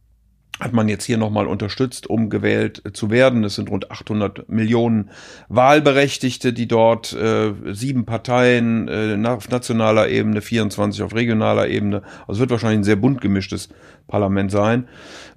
hat 0.60 0.72
man 0.72 0.88
jetzt 0.88 1.04
hier 1.06 1.18
nochmal 1.18 1.48
unterstützt, 1.48 2.08
um 2.08 2.30
gewählt 2.30 2.84
zu 2.94 3.10
werden. 3.10 3.44
Es 3.44 3.56
sind 3.56 3.70
rund 3.70 3.92
800 3.92 4.50
Millionen 4.50 5.10
Wahlberechtigte, 5.50 6.54
die 6.54 6.68
dort 6.68 7.12
äh, 7.14 7.54
sieben 7.72 8.06
Parteien 8.06 8.88
äh, 8.88 9.28
auf 9.28 9.50
nationaler 9.50 10.10
Ebene, 10.10 10.42
24 10.42 11.02
auf 11.02 11.16
regionaler 11.16 11.68
Ebene. 11.68 12.04
Also 12.28 12.40
wird 12.40 12.52
wahrscheinlich 12.52 12.80
ein 12.80 12.84
sehr 12.84 12.96
bunt 12.96 13.20
gemischtes 13.20 13.70
Parlament 14.08 14.52
sein. 14.52 14.88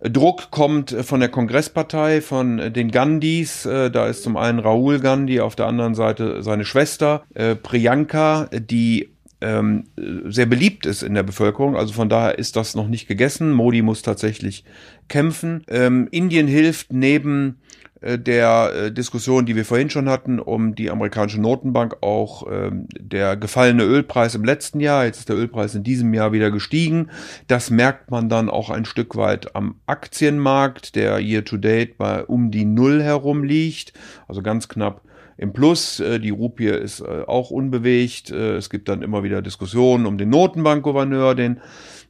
Druck 0.03 0.51
kommt 0.51 0.91
von 0.91 1.21
der 1.21 1.31
Kongresspartei, 1.31 2.21
von 2.21 2.73
den 2.73 2.91
Gandhis. 2.91 3.65
Äh, 3.65 3.91
da 3.91 4.07
ist 4.07 4.23
zum 4.23 4.37
einen 4.37 4.59
Rahul 4.59 5.01
Gandhi, 5.01 5.41
auf 5.41 5.57
der 5.57 5.67
anderen 5.67 5.95
Seite 5.95 6.43
seine 6.43 6.67
Schwester 6.67 7.25
äh, 7.35 7.55
Priyanka, 7.57 8.49
die 8.53 9.16
ähm, 9.41 9.85
sehr 10.25 10.47
beliebt 10.47 10.87
ist 10.87 11.03
in 11.03 11.15
der 11.15 11.23
Bevölkerung. 11.23 11.77
Also 11.77 11.93
von 11.93 12.09
daher 12.09 12.39
ist 12.39 12.57
das 12.57 12.75
noch 12.75 12.89
nicht 12.89 13.07
gegessen. 13.07 13.53
Modi 13.53 13.83
muss 13.83 14.03
tatsächlich 14.03 14.65
kämpfen. 15.09 15.65
Ähm, 15.69 16.09
Indien 16.11 16.47
hilft 16.47 16.93
neben 16.93 17.57
äh, 18.01 18.19
der 18.19 18.73
äh, 18.75 18.93
Diskussion, 18.93 19.47
die 19.47 19.57
wir 19.57 19.65
vorhin 19.65 19.91
schon 19.91 20.09
hatten, 20.09 20.39
um 20.39 20.75
die 20.75 20.91
amerikanische 20.91 21.41
Notenbank 21.41 21.97
auch 22.03 22.47
ähm, 22.51 22.87
der 22.99 23.37
gefallene 23.37 23.85
Ölpreis 23.85 24.35
im 24.35 24.45
letzten 24.45 24.81
Jahr. 24.81 25.05
Jetzt 25.05 25.19
ist 25.19 25.29
der 25.29 25.37
Ölpreis 25.37 25.75
in 25.75 25.83
diesem 25.83 26.15
Jahr 26.15 26.33
wieder 26.33 26.51
gestiegen. 26.51 27.11
Das 27.47 27.71
merkt 27.71 28.11
man 28.11 28.29
dann 28.29 28.49
auch 28.49 28.71
ein 28.71 28.85
Stück 28.85 29.17
weit 29.17 29.55
am 29.55 29.77
Aktienmarkt, 29.87 30.95
der 30.95 31.21
year 31.21 31.45
to 31.45 31.57
date 31.57 31.99
bei 31.99 32.25
um 32.25 32.51
die 32.51 32.65
Null 32.65 33.03
herum 33.03 33.45
liegt. 33.45 33.93
Also 34.29 34.43
ganz 34.43 34.69
knapp 34.69 35.03
im 35.37 35.53
Plus. 35.53 36.01
Äh, 36.01 36.19
die 36.19 36.31
Rupie 36.31 36.69
ist 36.69 37.01
äh, 37.01 37.25
auch 37.27 37.51
unbewegt. 37.51 38.31
Äh, 38.31 38.57
es 38.57 38.71
gibt 38.71 38.89
dann 38.89 39.03
immer 39.03 39.23
wieder 39.23 39.43
Diskussionen 39.43 40.07
um 40.07 40.19
den 40.19 40.31
Notenbankgouverneur, 40.31 41.35
den 41.35 41.61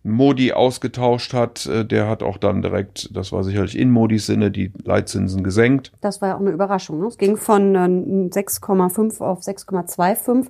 Modi 0.02 0.52
ausgetauscht 0.52 1.34
hat. 1.34 1.68
Der 1.90 2.08
hat 2.08 2.22
auch 2.22 2.38
dann 2.38 2.62
direkt, 2.62 3.10
das 3.16 3.32
war 3.32 3.42
sicherlich 3.42 3.76
in 3.76 3.90
Modis 3.90 4.26
Sinne, 4.26 4.52
die 4.52 4.70
Leitzinsen 4.84 5.42
gesenkt. 5.42 5.90
Das 6.00 6.22
war 6.22 6.28
ja 6.28 6.36
auch 6.36 6.40
eine 6.40 6.50
Überraschung. 6.50 7.00
Ne? 7.00 7.08
Es 7.08 7.18
ging 7.18 7.36
von 7.36 7.74
6,5 7.74 9.20
auf 9.20 9.40
6,25. 9.40 10.46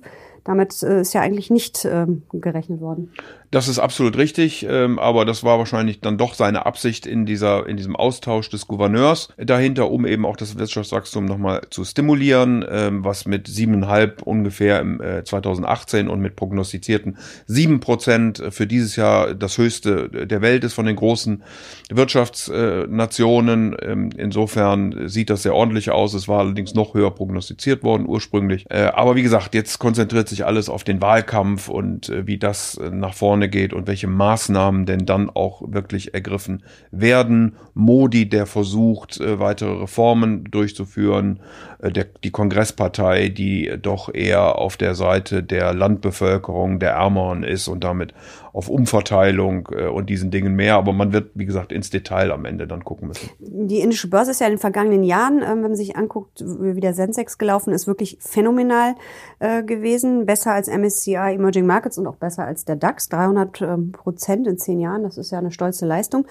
Damit 0.47 0.81
ist 0.81 1.13
ja 1.13 1.21
eigentlich 1.21 1.49
nicht 1.49 1.85
ähm, 1.85 2.23
gerechnet 2.31 2.81
worden. 2.81 3.11
Das 3.49 3.69
ist 3.69 3.79
absolut 3.79 4.17
richtig, 4.17 4.65
ähm, 4.69 4.99
aber 4.99 5.23
das 5.23 5.41
war 5.43 5.57
wahrscheinlich 5.57 6.01
dann 6.01 6.17
doch 6.17 6.33
seine 6.33 6.65
Absicht 6.65 7.05
in 7.05 7.25
dieser, 7.25 7.65
in 7.65 7.77
diesem 7.77 7.95
Austausch 7.95 8.49
des 8.49 8.67
Gouverneurs 8.67 9.29
dahinter, 9.37 9.89
um 9.89 10.05
eben 10.05 10.25
auch 10.25 10.35
das 10.35 10.57
Wirtschaftswachstum 10.57 11.23
nochmal 11.23 11.61
zu 11.69 11.85
stimulieren, 11.85 12.65
ähm, 12.69 13.05
was 13.05 13.25
mit 13.25 13.47
siebeneinhalb 13.47 14.21
ungefähr 14.23 14.81
im 14.81 14.99
äh, 14.99 15.23
2018 15.23 16.09
und 16.09 16.19
mit 16.19 16.35
prognostizierten 16.35 17.17
sieben 17.45 17.79
Prozent 17.79 18.43
für 18.49 18.67
dieses 18.67 18.97
Jahr 18.97 19.33
das 19.33 19.57
höchste 19.57 20.09
der 20.09 20.41
Welt 20.41 20.65
ist 20.65 20.73
von 20.73 20.85
den 20.85 20.97
großen 20.97 21.41
Wirtschaftsnationen. 21.89 23.77
Ähm, 23.81 24.09
insofern 24.17 25.07
sieht 25.07 25.29
das 25.29 25.43
sehr 25.43 25.55
ordentlich 25.55 25.89
aus. 25.91 26.13
Es 26.13 26.27
war 26.27 26.39
allerdings 26.39 26.73
noch 26.73 26.93
höher 26.93 27.11
prognostiziert 27.11 27.83
worden 27.83 28.07
ursprünglich. 28.07 28.65
Äh, 28.69 28.91
aber 28.93 29.15
wie 29.15 29.23
gesagt, 29.23 29.55
jetzt 29.55 29.79
konzentriert 29.79 30.27
sich 30.27 30.36
sich 30.37 30.45
alles 30.45 30.69
auf 30.69 30.83
den 30.83 31.01
Wahlkampf 31.01 31.67
und 31.67 32.09
äh, 32.09 32.27
wie 32.27 32.37
das 32.37 32.77
äh, 32.77 32.89
nach 32.89 33.13
vorne 33.13 33.49
geht 33.49 33.73
und 33.73 33.87
welche 33.87 34.07
Maßnahmen 34.07 34.85
denn 34.85 35.05
dann 35.05 35.29
auch 35.29 35.61
wirklich 35.65 36.13
ergriffen 36.13 36.63
werden. 36.91 37.55
Modi, 37.73 38.29
der 38.29 38.45
versucht, 38.45 39.19
äh, 39.19 39.39
weitere 39.39 39.81
Reformen 39.81 40.45
durchzuführen, 40.45 41.39
der, 41.81 42.05
die 42.23 42.31
Kongresspartei, 42.31 43.29
die 43.29 43.71
doch 43.81 44.13
eher 44.13 44.57
auf 44.57 44.77
der 44.77 44.95
Seite 44.95 45.43
der 45.43 45.73
Landbevölkerung, 45.73 46.79
der 46.79 46.91
Ärmeren 46.91 47.43
ist 47.43 47.67
und 47.67 47.83
damit 47.83 48.13
auf 48.53 48.69
Umverteilung 48.69 49.69
äh, 49.71 49.87
und 49.87 50.09
diesen 50.09 50.31
Dingen 50.31 50.55
mehr. 50.55 50.75
Aber 50.75 50.93
man 50.93 51.13
wird, 51.13 51.31
wie 51.35 51.45
gesagt, 51.45 51.71
ins 51.71 51.89
Detail 51.89 52.31
am 52.31 52.45
Ende 52.45 52.67
dann 52.67 52.83
gucken 52.83 53.07
müssen. 53.07 53.29
Die 53.39 53.79
indische 53.79 54.09
Börse 54.09 54.31
ist 54.31 54.41
ja 54.41 54.47
in 54.47 54.53
den 54.53 54.59
vergangenen 54.59 55.03
Jahren, 55.03 55.41
äh, 55.41 55.47
wenn 55.47 55.61
man 55.61 55.75
sich 55.75 55.95
anguckt, 55.95 56.43
wie 56.43 56.79
der 56.79 56.93
Sensex 56.93 57.37
gelaufen 57.37 57.73
ist, 57.73 57.87
wirklich 57.87 58.17
phänomenal 58.19 58.95
äh, 59.39 59.63
gewesen. 59.63 60.25
Besser 60.25 60.53
als 60.53 60.67
MSCI 60.67 61.15
Emerging 61.15 61.65
Markets 61.65 61.97
und 61.97 62.07
auch 62.07 62.15
besser 62.15 62.45
als 62.45 62.65
der 62.65 62.75
DAX. 62.75 63.09
300 63.09 63.61
ähm, 63.61 63.91
Prozent 63.91 64.47
in 64.47 64.57
zehn 64.57 64.79
Jahren, 64.79 65.03
das 65.03 65.17
ist 65.17 65.31
ja 65.31 65.39
eine 65.39 65.51
stolze 65.51 65.85
Leistung. 65.85 66.25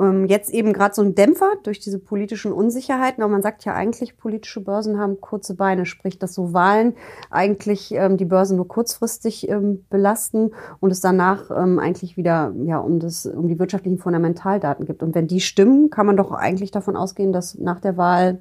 Ähm, 0.00 0.26
jetzt 0.26 0.50
eben 0.50 0.72
gerade 0.72 0.94
so 0.94 1.02
ein 1.02 1.14
Dämpfer 1.14 1.52
durch 1.62 1.80
diese 1.80 1.98
politischen 1.98 2.52
Unsicherheiten. 2.52 3.22
Aber 3.22 3.32
man 3.32 3.42
sagt 3.42 3.64
ja 3.64 3.74
eigentlich, 3.74 4.16
politische 4.16 4.60
Börsen 4.60 4.98
haben 4.98 5.20
kurze 5.20 5.54
Beine, 5.54 5.86
sprich, 5.86 6.18
dass 6.18 6.34
so 6.34 6.52
Wahlen 6.52 6.94
eigentlich 7.30 7.92
ähm, 7.92 8.16
die 8.16 8.24
Börsen 8.24 8.56
nur 8.56 8.68
kurzfristig 8.68 9.48
ähm, 9.48 9.84
belasten 9.90 10.52
und 10.80 10.90
es 10.90 11.00
danach 11.00 11.50
ähm, 11.50 11.78
eigentlich 11.78 12.16
wieder 12.16 12.52
ja 12.64 12.78
um 12.78 12.98
das 12.98 13.26
um 13.26 13.48
die 13.48 13.58
wirtschaftlichen 13.58 13.98
Fundamentaldaten 13.98 14.86
gibt. 14.86 15.02
Und 15.02 15.14
wenn 15.14 15.26
die 15.26 15.40
stimmen, 15.40 15.90
kann 15.90 16.06
man 16.06 16.16
doch 16.16 16.32
eigentlich 16.32 16.70
davon 16.70 16.96
ausgehen, 16.96 17.32
dass 17.32 17.56
nach 17.58 17.80
der 17.80 17.96
Wahl 17.96 18.38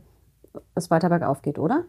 es 0.75 0.89
weiter 0.89 1.09
bergauf 1.09 1.41
geht, 1.41 1.59
oder? 1.59 1.85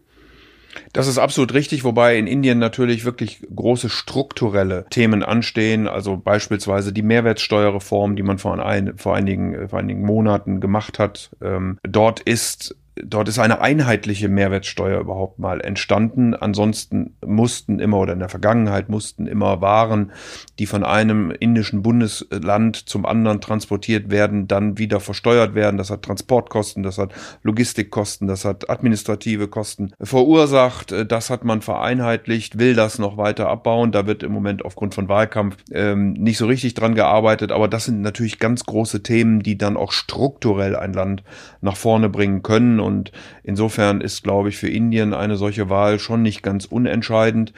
Das 0.92 1.06
ist 1.06 1.18
absolut 1.18 1.54
richtig, 1.54 1.84
wobei 1.84 2.16
in 2.16 2.26
Indien 2.26 2.58
natürlich 2.58 3.04
wirklich 3.04 3.46
große 3.54 3.88
strukturelle 3.88 4.86
Themen 4.90 5.22
anstehen, 5.22 5.88
also 5.88 6.16
beispielsweise 6.16 6.92
die 6.92 7.02
Mehrwertsteuerreform, 7.02 8.16
die 8.16 8.22
man 8.22 8.38
vor, 8.38 8.64
ein, 8.64 8.96
vor, 8.96 9.14
einigen, 9.14 9.68
vor 9.68 9.78
einigen 9.78 10.02
Monaten 10.02 10.60
gemacht 10.60 10.98
hat. 10.98 11.30
Ähm, 11.42 11.78
dort 11.82 12.20
ist 12.20 12.76
dort 13.04 13.28
ist 13.28 13.38
eine 13.38 13.61
einheitliche 13.61 14.28
Mehrwertsteuer 14.28 15.00
überhaupt 15.00 15.38
mal 15.38 15.61
entstanden. 15.61 16.35
Ansonsten 16.35 17.16
mussten 17.25 17.78
immer 17.78 17.99
oder 17.99 18.12
in 18.12 18.19
der 18.19 18.28
Vergangenheit 18.28 18.88
mussten 18.88 19.26
immer 19.26 19.61
Waren, 19.61 20.12
die 20.59 20.66
von 20.66 20.85
einem 20.85 21.30
indischen 21.30 21.83
Bundesland 21.83 22.76
zum 22.76 23.07
anderen 23.07 23.40
transportiert 23.40 24.11
werden, 24.11 24.49
dann 24.49 24.78
wieder 24.78 25.00
versteuert 25.00 25.54
werden. 25.54 25.76
Das 25.76 25.90
hat 25.90 26.02
Transportkosten, 26.02 26.83
das 26.83 26.99
hat 26.99 27.12
Logistikkosten, 27.42 28.26
das 28.26 28.45
hat 28.45 28.69
administrative 28.69 29.49
Kosten 29.49 29.92
verursacht. 30.00 30.95
Das 31.09 31.30
hat 31.30 31.45
man 31.45 31.62
vereinheitlicht, 31.62 32.59
will 32.59 32.75
das 32.75 32.99
noch 32.99 33.16
weiter 33.16 33.49
abbauen. 33.49 33.92
Da 33.92 34.07
wird 34.07 34.23
im 34.23 34.33
Moment 34.33 34.64
aufgrund 34.64 34.95
von 34.95 35.09
Wahlkampf 35.09 35.57
ähm, 35.73 36.12
nicht 36.14 36.38
so 36.38 36.47
richtig 36.47 36.75
dran 36.75 36.95
gearbeitet. 36.95 37.52
Aber 37.52 37.69
das 37.69 37.85
sind 37.85 38.00
natürlich 38.02 38.38
ganz 38.38 38.64
große 38.64 39.02
Themen, 39.02 39.40
die 39.40 39.57
dann 39.57 39.76
auch 39.76 39.92
strukturell 39.92 40.76
ein 40.76 40.92
Land 40.92 41.23
nach 41.61 41.76
vorne 41.76 42.09
bringen 42.09 42.42
können. 42.42 42.80
Und 42.80 42.89
insofern 43.42 44.00
ist, 44.00 44.23
glaube 44.23 44.49
ich, 44.49 44.56
für 44.56 44.68
Indien 44.68 45.14
eine 45.14 45.37
solche 45.37 45.68
Wahl 45.68 45.99
schon 45.99 46.23
nicht 46.23 46.42
ganz 46.42 46.64
unentscheidend. 46.64 47.52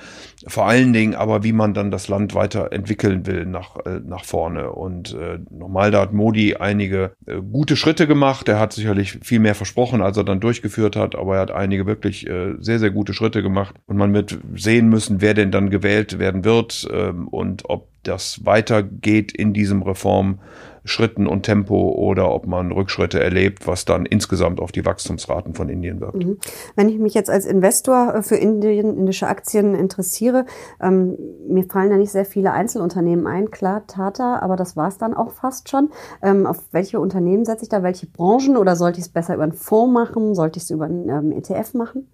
Vor 0.46 0.66
allen 0.66 0.92
Dingen 0.92 1.14
aber, 1.14 1.44
wie 1.44 1.52
man 1.52 1.74
dann 1.74 1.90
das 1.90 2.08
Land 2.08 2.34
weiterentwickeln 2.34 3.26
will 3.26 3.46
nach, 3.46 3.76
äh, 3.86 4.00
nach 4.04 4.24
vorne. 4.24 4.72
Und 4.72 5.14
äh, 5.14 5.38
nochmal, 5.50 5.90
da 5.90 6.00
hat 6.00 6.12
Modi 6.12 6.56
einige 6.56 7.12
äh, 7.26 7.36
gute 7.40 7.76
Schritte 7.76 8.06
gemacht. 8.06 8.48
Er 8.48 8.58
hat 8.58 8.72
sicherlich 8.72 9.18
viel 9.22 9.38
mehr 9.38 9.54
versprochen, 9.54 10.02
als 10.02 10.16
er 10.16 10.24
dann 10.24 10.40
durchgeführt 10.40 10.96
hat, 10.96 11.14
aber 11.14 11.36
er 11.36 11.42
hat 11.42 11.50
einige 11.50 11.86
wirklich 11.86 12.26
äh, 12.26 12.54
sehr, 12.58 12.78
sehr 12.78 12.90
gute 12.90 13.14
Schritte 13.14 13.42
gemacht. 13.42 13.74
Und 13.86 13.96
man 13.96 14.12
wird 14.14 14.38
sehen 14.54 14.88
müssen, 14.88 15.20
wer 15.20 15.34
denn 15.34 15.50
dann 15.50 15.70
gewählt 15.70 16.18
werden 16.18 16.44
wird 16.44 16.88
ähm, 16.92 17.28
und 17.28 17.68
ob 17.68 17.88
das 18.02 18.44
weitergeht 18.44 19.32
in 19.32 19.52
diesem 19.52 19.82
Reform. 19.82 20.40
Schritten 20.84 21.26
und 21.26 21.44
Tempo 21.44 21.92
oder 21.92 22.32
ob 22.32 22.46
man 22.46 22.72
Rückschritte 22.72 23.20
erlebt, 23.20 23.66
was 23.66 23.84
dann 23.84 24.04
insgesamt 24.04 24.60
auf 24.60 24.72
die 24.72 24.84
Wachstumsraten 24.84 25.54
von 25.54 25.68
Indien 25.68 26.00
wirkt. 26.00 26.24
Mhm. 26.24 26.38
Wenn 26.74 26.88
ich 26.88 26.98
mich 26.98 27.14
jetzt 27.14 27.30
als 27.30 27.46
Investor 27.46 28.14
äh, 28.14 28.22
für 28.22 28.36
Indien, 28.36 28.96
indische 28.96 29.28
Aktien 29.28 29.74
interessiere, 29.74 30.46
ähm, 30.80 31.16
mir 31.48 31.64
fallen 31.64 31.90
da 31.90 31.96
nicht 31.96 32.12
sehr 32.12 32.24
viele 32.24 32.52
Einzelunternehmen 32.52 33.26
ein, 33.26 33.50
klar, 33.50 33.86
Tata, 33.86 34.40
aber 34.40 34.56
das 34.56 34.76
war 34.76 34.88
es 34.88 34.98
dann 34.98 35.14
auch 35.14 35.32
fast 35.32 35.68
schon. 35.68 35.90
Ähm, 36.22 36.46
auf 36.46 36.58
welche 36.72 37.00
Unternehmen 37.00 37.44
setze 37.44 37.64
ich 37.64 37.68
da, 37.68 37.82
welche 37.82 38.06
Branchen 38.06 38.56
oder 38.56 38.76
sollte 38.76 38.98
ich 38.98 39.06
es 39.06 39.12
besser 39.12 39.34
über 39.34 39.44
einen 39.44 39.52
Fonds 39.52 39.92
machen, 39.92 40.34
sollte 40.34 40.58
ich 40.58 40.64
es 40.64 40.70
über 40.70 40.86
einen 40.86 41.08
ähm, 41.08 41.32
ETF 41.32 41.74
machen? 41.74 42.08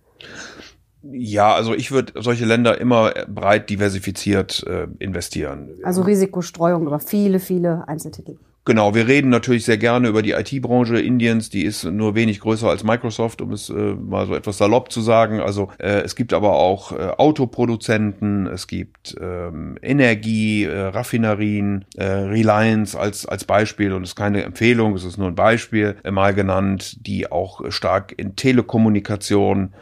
Ja, 1.03 1.55
also 1.55 1.75
ich 1.75 1.91
würde 1.91 2.21
solche 2.21 2.45
Länder 2.45 2.81
immer 2.81 3.13
breit 3.29 3.71
diversifiziert 3.71 4.65
äh, 4.67 4.89
investieren. 4.99 5.71
Also 5.85 6.03
Risikostreuung 6.03 6.87
über 6.87 6.99
viele, 6.99 7.39
viele 7.39 7.87
Einzeltitel. 7.87 8.37
Genau, 8.69 8.95
wir 8.95 9.09
reden 9.09 9.31
natürlich 9.31 9.65
sehr 9.65 9.79
gerne 9.79 10.09
über 10.09 10.21
die 10.21 10.33
IT-Branche 10.33 11.01
Indiens, 11.01 11.49
die 11.49 11.65
ist 11.65 11.85
nur 11.85 12.15
wenig 12.15 12.41
größer 12.41 12.69
als 12.69 12.85
Microsoft, 12.85 13.41
um 13.41 13.53
es 13.53 13.71
äh, 13.71 13.73
mal 13.73 14.27
so 14.27 14.35
etwas 14.35 14.59
salopp 14.59 14.93
zu 14.93 15.01
sagen. 15.01 15.41
Also 15.41 15.71
äh, 15.79 16.03
es 16.03 16.15
gibt 16.15 16.35
aber 16.35 16.53
auch 16.53 16.93
äh, 16.93 16.97
Autoproduzenten, 17.17 18.47
es 18.47 18.67
gibt 18.67 19.17
ähm, 19.19 19.79
Energie, 19.81 20.65
äh, 20.65 20.81
Raffinerien, 20.81 21.87
äh, 21.97 22.05
Reliance 22.05 23.01
als, 23.01 23.25
als 23.25 23.47
Beispiel 23.47 23.95
und 23.95 24.03
es 24.03 24.11
ist 24.11 24.17
keine 24.17 24.43
Empfehlung, 24.43 24.95
es 24.95 25.05
ist 25.05 25.17
nur 25.17 25.29
ein 25.29 25.35
Beispiel 25.35 25.97
äh, 26.05 26.11
mal 26.11 26.35
genannt, 26.35 27.07
die 27.07 27.33
auch 27.33 27.63
stark 27.71 28.13
in 28.19 28.37
Telekommunikation 28.37 29.73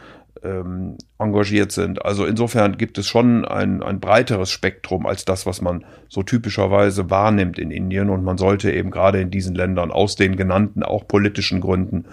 ähm, 0.43 0.97
engagiert 1.19 1.71
sind. 1.71 2.03
Also 2.03 2.25
insofern 2.25 2.77
gibt 2.77 2.97
es 2.97 3.07
schon 3.07 3.45
ein, 3.45 3.81
ein 3.83 3.99
breiteres 3.99 4.49
Spektrum 4.49 5.05
als 5.05 5.25
das, 5.25 5.45
was 5.45 5.61
man 5.61 5.85
so 6.09 6.23
typischerweise 6.23 7.09
wahrnimmt 7.09 7.59
in 7.59 7.71
Indien. 7.71 8.09
Und 8.09 8.23
man 8.23 8.37
sollte 8.37 8.71
eben 8.71 8.91
gerade 8.91 9.21
in 9.21 9.31
diesen 9.31 9.55
Ländern 9.55 9.91
aus 9.91 10.15
den 10.15 10.35
genannten, 10.35 10.83
auch 10.83 11.07
politischen 11.07 11.61
Gründen 11.61 12.05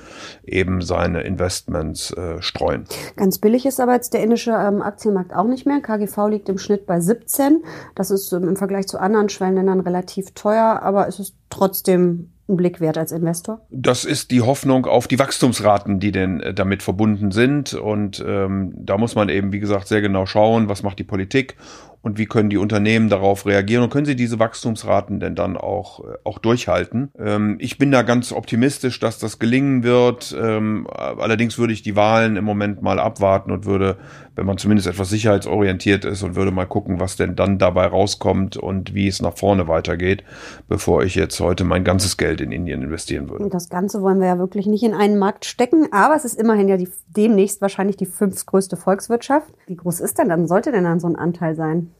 eben 0.44 0.80
seine 0.82 1.22
Investments 1.22 2.12
äh, 2.12 2.40
streuen. 2.42 2.84
Ganz 3.16 3.38
billig 3.38 3.66
ist 3.66 3.80
aber 3.80 3.94
jetzt 3.94 4.14
der 4.14 4.22
indische 4.22 4.52
ähm, 4.52 4.82
Aktienmarkt 4.82 5.34
auch 5.34 5.46
nicht 5.46 5.66
mehr. 5.66 5.80
KGV 5.80 6.28
liegt 6.28 6.48
im 6.48 6.58
Schnitt 6.58 6.86
bei 6.86 7.00
17. 7.00 7.62
Das 7.94 8.10
ist 8.10 8.32
ähm, 8.32 8.48
im 8.48 8.56
Vergleich 8.56 8.86
zu 8.86 8.98
anderen 8.98 9.28
Schwellenländern 9.28 9.80
relativ 9.80 10.32
teuer, 10.32 10.80
aber 10.82 11.08
es 11.08 11.18
ist 11.18 11.34
trotzdem 11.50 12.33
einen 12.48 12.56
Blick 12.56 12.80
wert 12.80 12.98
als 12.98 13.12
Investor? 13.12 13.60
Das 13.70 14.04
ist 14.04 14.30
die 14.30 14.42
Hoffnung 14.42 14.86
auf 14.86 15.08
die 15.08 15.18
Wachstumsraten, 15.18 16.00
die 16.00 16.12
denn 16.12 16.40
äh, 16.40 16.54
damit 16.54 16.82
verbunden 16.82 17.30
sind. 17.30 17.74
Und 17.74 18.22
ähm, 18.26 18.72
da 18.76 18.98
muss 18.98 19.14
man 19.14 19.28
eben, 19.28 19.52
wie 19.52 19.60
gesagt, 19.60 19.88
sehr 19.88 20.00
genau 20.00 20.26
schauen, 20.26 20.68
was 20.68 20.82
macht 20.82 20.98
die 20.98 21.04
Politik 21.04 21.56
und 22.04 22.18
wie 22.18 22.26
können 22.26 22.50
die 22.50 22.58
Unternehmen 22.58 23.08
darauf 23.08 23.46
reagieren 23.46 23.82
und 23.82 23.90
können 23.90 24.04
sie 24.04 24.14
diese 24.14 24.38
Wachstumsraten 24.38 25.20
denn 25.20 25.34
dann 25.34 25.56
auch, 25.56 26.00
äh, 26.00 26.18
auch 26.22 26.38
durchhalten. 26.38 27.10
Ähm, 27.18 27.56
ich 27.58 27.78
bin 27.78 27.90
da 27.90 28.02
ganz 28.02 28.30
optimistisch, 28.30 29.00
dass 29.00 29.18
das 29.18 29.38
gelingen 29.38 29.82
wird. 29.82 30.36
Ähm, 30.38 30.86
allerdings 30.90 31.58
würde 31.58 31.72
ich 31.72 31.82
die 31.82 31.96
Wahlen 31.96 32.36
im 32.36 32.44
Moment 32.44 32.82
mal 32.82 33.00
abwarten 33.00 33.50
und 33.50 33.64
würde, 33.64 33.96
wenn 34.36 34.44
man 34.44 34.58
zumindest 34.58 34.86
etwas 34.86 35.08
sicherheitsorientiert 35.08 36.04
ist 36.04 36.22
und 36.22 36.36
würde 36.36 36.50
mal 36.50 36.66
gucken, 36.66 37.00
was 37.00 37.16
denn 37.16 37.36
dann 37.36 37.56
dabei 37.56 37.86
rauskommt 37.86 38.58
und 38.58 38.94
wie 38.94 39.08
es 39.08 39.22
nach 39.22 39.38
vorne 39.38 39.66
weitergeht, 39.66 40.24
bevor 40.68 41.04
ich 41.04 41.14
jetzt 41.14 41.40
heute 41.40 41.64
mein 41.64 41.84
ganzes 41.84 42.18
Geld 42.18 42.42
in 42.42 42.52
Indien 42.52 42.82
investieren 42.82 43.30
würde. 43.30 43.44
Und 43.44 43.54
das 43.54 43.70
Ganze 43.70 44.02
wollen 44.02 44.20
wir 44.20 44.26
ja 44.26 44.38
wirklich 44.38 44.66
nicht 44.66 44.82
in 44.82 44.92
einen 44.92 45.18
Markt 45.18 45.46
stecken, 45.46 45.88
aber 45.90 46.14
es 46.14 46.26
ist 46.26 46.38
immerhin 46.38 46.68
ja 46.68 46.76
die, 46.76 46.90
demnächst 47.16 47.62
wahrscheinlich 47.62 47.96
die 47.96 48.06
fünftgrößte 48.06 48.76
Volkswirtschaft. 48.76 49.54
Wie 49.66 49.76
groß 49.76 50.00
ist 50.00 50.18
denn 50.18 50.28
dann, 50.28 50.46
sollte 50.46 50.70
denn 50.70 50.84
dann 50.84 51.00
so 51.00 51.06
ein 51.06 51.16
Anteil 51.16 51.54
sein? 51.54 51.93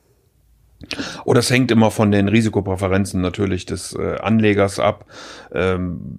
Oh, 1.24 1.34
das 1.34 1.50
hängt 1.50 1.70
immer 1.70 1.90
von 1.90 2.10
den 2.10 2.28
Risikopräferenzen 2.28 3.20
natürlich 3.20 3.66
des 3.66 3.94
äh, 3.94 4.16
Anlegers 4.16 4.78
ab. 4.78 5.06
Ähm, 5.52 6.18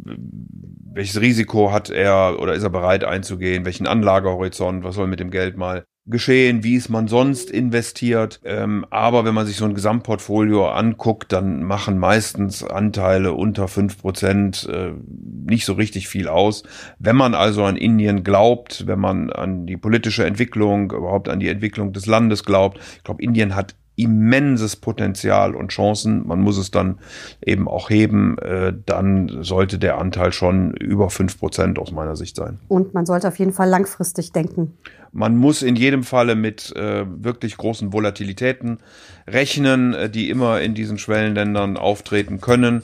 welches 0.93 1.19
Risiko 1.19 1.71
hat 1.71 1.89
er 1.89 2.37
oder 2.39 2.53
ist 2.53 2.63
er 2.63 2.69
bereit 2.69 3.03
einzugehen? 3.03 3.65
Welchen 3.65 3.87
Anlagehorizont? 3.87 4.83
Was 4.83 4.95
soll 4.95 5.07
mit 5.07 5.19
dem 5.19 5.29
Geld 5.29 5.57
mal 5.57 5.85
geschehen? 6.05 6.63
Wie 6.63 6.75
ist 6.75 6.89
man 6.89 7.07
sonst 7.07 7.49
investiert? 7.49 8.39
Ähm, 8.45 8.85
aber 8.91 9.25
wenn 9.25 9.33
man 9.33 9.45
sich 9.45 9.57
so 9.57 9.65
ein 9.65 9.73
Gesamtportfolio 9.73 10.69
anguckt, 10.69 11.33
dann 11.33 11.63
machen 11.63 11.97
meistens 11.97 12.63
Anteile 12.63 13.33
unter 13.33 13.67
fünf 13.67 13.99
Prozent 13.99 14.69
äh, 14.71 14.93
nicht 15.07 15.65
so 15.65 15.73
richtig 15.73 16.07
viel 16.07 16.27
aus. 16.27 16.63
Wenn 16.99 17.15
man 17.15 17.33
also 17.33 17.63
an 17.63 17.75
Indien 17.75 18.23
glaubt, 18.23 18.87
wenn 18.87 18.99
man 18.99 19.31
an 19.31 19.65
die 19.65 19.77
politische 19.77 20.25
Entwicklung, 20.25 20.91
überhaupt 20.91 21.27
an 21.27 21.39
die 21.39 21.49
Entwicklung 21.49 21.91
des 21.91 22.05
Landes 22.05 22.45
glaubt, 22.45 22.79
ich 22.97 23.03
glaube, 23.03 23.21
Indien 23.23 23.55
hat 23.55 23.75
immenses 23.95 24.75
Potenzial 24.75 25.55
und 25.55 25.69
Chancen. 25.69 26.27
Man 26.27 26.41
muss 26.41 26.57
es 26.57 26.71
dann 26.71 26.99
eben 27.45 27.67
auch 27.67 27.89
heben. 27.89 28.37
Äh, 28.39 28.73
dann 28.85 29.43
sollte 29.43 29.79
der 29.79 29.97
Anteil 29.97 30.31
schon 30.31 30.73
über 30.73 31.09
fünf 31.09 31.39
Prozent 31.39 31.79
aus 31.79 31.91
meiner 31.91 32.15
Sicht 32.15 32.35
sein. 32.35 32.59
Und 32.67 32.93
man 32.93 33.05
sollte 33.05 33.27
auf 33.27 33.39
jeden 33.39 33.53
Fall 33.53 33.69
langfristig 33.69 34.31
denken. 34.31 34.77
Man 35.11 35.37
muss 35.37 35.61
in 35.61 35.77
jedem 35.77 36.03
Falle 36.03 36.35
mit 36.35 36.75
äh, 36.75 37.05
wirklich 37.07 37.55
großen 37.55 37.93
Volatilitäten 37.93 38.79
rechnen, 39.27 39.93
äh, 39.93 40.09
die 40.09 40.29
immer 40.29 40.59
in 40.61 40.73
diesen 40.73 40.97
Schwellenländern 40.97 41.77
auftreten 41.77 42.41
können. 42.41 42.83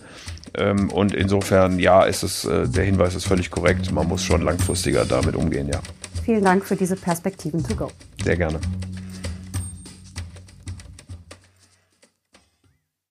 Ähm, 0.54 0.90
und 0.92 1.14
insofern, 1.14 1.78
ja, 1.80 2.04
ist 2.04 2.24
es, 2.24 2.48
der 2.50 2.84
Hinweis 2.84 3.16
ist 3.16 3.26
völlig 3.26 3.52
korrekt. 3.52 3.92
Man 3.92 4.08
muss 4.08 4.24
schon 4.24 4.42
langfristiger 4.42 5.06
damit 5.06 5.36
umgehen, 5.36 5.68
ja. 5.68 5.80
Vielen 6.24 6.44
Dank 6.44 6.66
für 6.66 6.76
diese 6.76 6.96
Perspektiven 6.96 7.64
to 7.64 7.76
go. 7.76 7.92
Sehr 8.24 8.38
gerne. 8.38 8.60